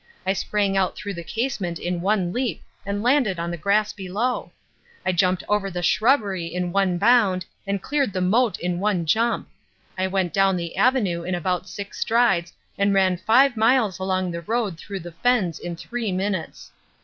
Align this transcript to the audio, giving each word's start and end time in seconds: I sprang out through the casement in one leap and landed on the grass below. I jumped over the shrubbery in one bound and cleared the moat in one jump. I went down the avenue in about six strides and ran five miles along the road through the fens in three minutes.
I 0.25 0.33
sprang 0.33 0.75
out 0.75 0.95
through 0.95 1.13
the 1.13 1.23
casement 1.23 1.77
in 1.77 2.01
one 2.01 2.33
leap 2.33 2.63
and 2.87 3.03
landed 3.03 3.37
on 3.37 3.51
the 3.51 3.55
grass 3.55 3.93
below. 3.93 4.51
I 5.05 5.11
jumped 5.11 5.43
over 5.47 5.69
the 5.69 5.83
shrubbery 5.83 6.47
in 6.47 6.71
one 6.71 6.97
bound 6.97 7.45
and 7.67 7.83
cleared 7.83 8.11
the 8.11 8.19
moat 8.19 8.57
in 8.59 8.79
one 8.79 9.05
jump. 9.05 9.47
I 9.99 10.07
went 10.07 10.33
down 10.33 10.57
the 10.57 10.75
avenue 10.75 11.21
in 11.21 11.35
about 11.35 11.69
six 11.69 11.99
strides 11.99 12.51
and 12.79 12.95
ran 12.95 13.15
five 13.15 13.55
miles 13.55 13.99
along 13.99 14.31
the 14.31 14.41
road 14.41 14.79
through 14.79 15.01
the 15.01 15.11
fens 15.11 15.59
in 15.59 15.75
three 15.75 16.11
minutes. 16.11 16.71